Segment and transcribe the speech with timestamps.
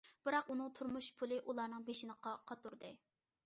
[0.27, 2.95] بىراق ئۇنىڭ تۇرمۇش پۇلى ئۇلارنىڭ بېشىنى قاتۇردى.